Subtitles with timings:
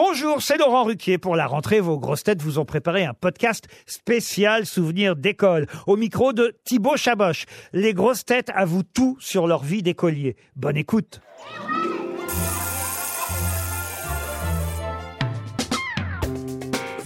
[0.00, 1.18] Bonjour, c'est Laurent Ruquier.
[1.18, 5.66] Pour la rentrée, vos grosses têtes vous ont préparé un podcast spécial souvenir d'école.
[5.88, 7.46] Au micro de Thibaut Chaboch.
[7.72, 10.36] Les grosses têtes avouent tout sur leur vie d'écolier.
[10.54, 11.20] Bonne écoute.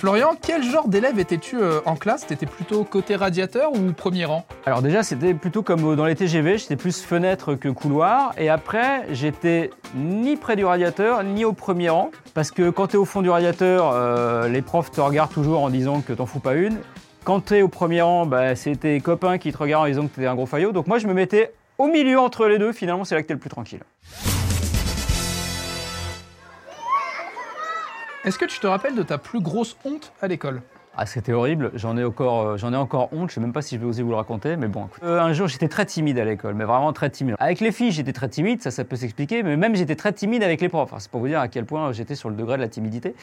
[0.03, 2.27] Florian, quel genre d'élève étais-tu euh, en classe?
[2.27, 4.45] T'étais plutôt côté radiateur ou premier rang?
[4.67, 8.35] Alors déjà, c'était plutôt comme dans les TGV, j'étais plus fenêtre que couloir.
[8.37, 12.11] Et après, j'étais ni près du radiateur, ni au premier rang.
[12.35, 15.63] Parce que quand tu es au fond du radiateur, euh, les profs te regardent toujours
[15.63, 16.79] en disant que t'en fous pas une.
[17.23, 20.09] Quand tu es au premier rang, bah, c'est tes copains qui te regardent en disant
[20.09, 20.73] que tu es un gros faillot.
[20.73, 22.73] Donc moi, je me mettais au milieu entre les deux.
[22.73, 23.83] Finalement, c'est là que tu es le plus tranquille.
[28.25, 30.63] Est-ce que tu te rappelles de ta plus grosse honte à l'école?
[30.97, 33.63] Ah, c'était horrible, j'en ai, encore, euh, j'en ai encore honte, je sais même pas
[33.63, 34.89] si je vais oser vous le raconter, mais bon.
[35.03, 37.35] Euh, un jour, j'étais très timide à l'école, mais vraiment très timide.
[37.41, 40.45] Avec les filles, j'étais très timide, ça, ça peut s'expliquer, mais même j'étais très timide
[40.45, 40.93] avec les profs.
[40.99, 43.17] c'est pour vous dire à quel point j'étais sur le degré de la timidité.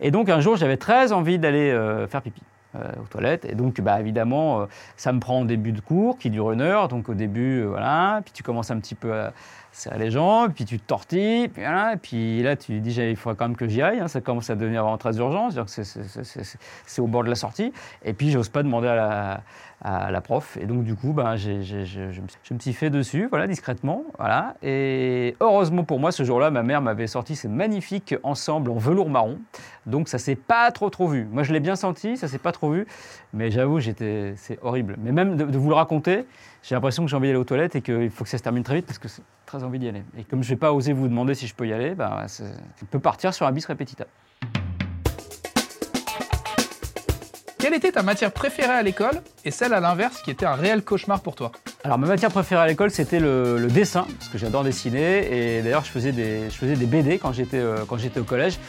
[0.00, 2.42] Et donc, un jour, j'avais très envie d'aller euh, faire pipi.
[2.74, 3.44] Aux toilettes.
[3.44, 6.88] Et donc, bah, évidemment, ça me prend au début de cours qui dure une heure.
[6.88, 8.20] Donc, au début, voilà.
[8.24, 9.32] Puis tu commences un petit peu à,
[9.72, 13.56] serrer les jambes, puis tu te tortilles, puis, là tu dis il faudrait quand même
[13.56, 17.30] que j'y aille, hein, ça commence à devenir vraiment très urgent, c'est au bord de
[17.30, 17.72] la sortie,
[18.04, 19.40] et puis j'ose pas demander à la,
[19.80, 23.46] à la prof, et donc du coup ben, je, je, me suis fait dessus, voilà,
[23.46, 28.70] discrètement, voilà, et heureusement pour moi ce jour-là ma mère m'avait sorti ces magnifiques ensembles
[28.70, 29.38] en velours marron,
[29.86, 31.26] donc ça s'est pas trop trop vu.
[31.32, 32.86] Moi je l'ai bien senti, ça s'est pas trop vu,
[33.32, 34.96] mais j'avoue j'étais, c'est horrible.
[34.98, 36.26] Mais même de, vous le raconter,
[36.62, 38.62] j'ai l'impression que j'ai envie d'aller aux toilettes et qu'il faut que ça se termine
[38.62, 40.02] très vite parce que c'est très envie d'y aller.
[40.16, 42.26] Et comme je vais pas oser vous demander si je peux y aller, bah,
[42.82, 44.06] on peut partir sur un bis répétita.
[47.58, 50.82] Quelle était ta matière préférée à l'école et celle à l'inverse qui était un réel
[50.82, 51.52] cauchemar pour toi?
[51.84, 55.56] Alors ma matière préférée à l'école c'était le, dessin, parce que j'adore dessiner.
[55.56, 58.60] Et d'ailleurs je faisais des, BD quand j'étais euh, quand j'étais au collège,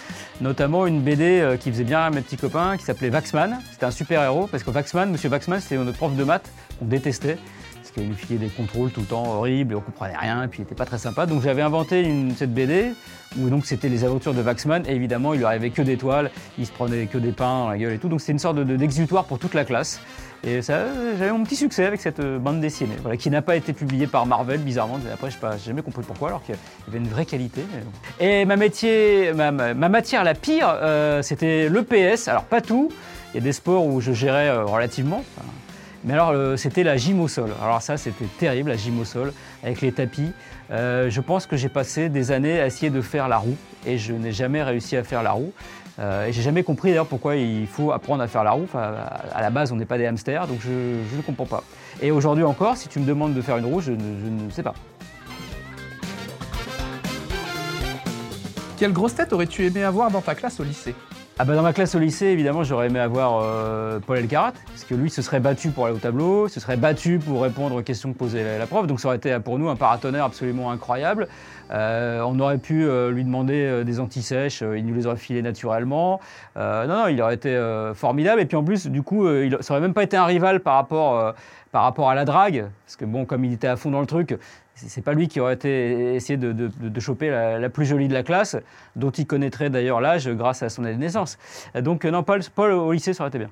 [0.42, 3.60] notamment une BD euh, qui faisait bien mes petits copains qui s'appelait Waxman.
[3.72, 6.50] C'était un super héros parce que Waxman, Monsieur Waxman c'était notre prof de maths
[6.80, 7.38] qu'on détestait
[7.92, 10.60] qu'il nous filait des contrôles tout le temps horribles, et on comprenait rien, et puis
[10.60, 11.26] il n'était pas très sympa.
[11.26, 12.92] Donc j'avais inventé cette BD,
[13.38, 16.32] où donc c'était les aventures de Waxman, et évidemment il lui arrivait que des toiles,
[16.58, 18.10] il se prenait que des pains dans la gueule et tout.
[18.10, 20.00] Donc c'était une sorte d'exutoire pour toute la classe.
[20.46, 23.72] Et ça, j'avais mon petit succès avec cette euh, bande dessinée, qui n'a pas été
[23.72, 25.00] publiée par Marvel, bizarrement.
[25.14, 27.62] Après, je n'ai jamais compris pourquoi, alors qu'il y avait une vraie qualité.
[28.20, 32.28] Et ma, métier, ma, matière la pire, euh, c'était l'EPS.
[32.28, 32.92] Alors, pas tout.
[33.34, 35.24] Il y a des sports où je gérais euh, relativement.
[36.04, 37.52] Mais alors, c'était la gym au sol.
[37.62, 39.34] Alors ça, c'était terrible, la gym au sol,
[39.64, 40.32] avec les tapis.
[40.72, 43.56] Euh, je pense que j'ai passé des années à essayer de faire la roue,
[43.86, 45.54] et je n'ai jamais réussi à faire la roue.
[46.00, 48.68] Euh, et j'ai jamais compris d'ailleurs pourquoi il faut apprendre à faire la roue.
[48.74, 50.70] À la base, on n'est pas des hamsters, donc je,
[51.16, 51.64] ne comprends pas.
[52.02, 54.74] Et aujourd'hui encore, si tu me demandes de faire une roue, je ne sais pas.
[58.78, 60.96] Quelle grosse tête aurais-tu aimé avoir dans ta classe au lycée?
[61.44, 64.86] Ah bah dans ma classe au lycée, évidemment, j'aurais aimé avoir euh, Paul Elkarat, parce
[64.86, 67.82] que lui se serait battu pour aller au tableau, se serait battu pour répondre aux
[67.82, 71.28] questions que posait la, prof, donc ça aurait été pour nous un paratonnerre absolument incroyable.
[71.72, 76.22] Euh, on aurait pu euh, lui demander des antisèches, il nous les aurait filés naturellement.
[76.56, 77.62] non, non, il aurait été
[77.94, 80.62] formidable, et puis en plus, du coup, il, ça aurait même pas été un rival
[80.62, 81.34] par rapport,
[81.74, 84.06] par rapport à la drague, parce que bon, comme il était à fond dans le
[84.06, 84.38] truc,
[84.76, 88.56] c'est pas lui qui aurait été essayé de, choper la, plus jolie de la classe,
[88.96, 91.40] dont il connaîtrait d'ailleurs l'âge grâce à son année de naissance.
[91.82, 93.50] Donc non, Paul, Paul au lycée, ça aurait été bien.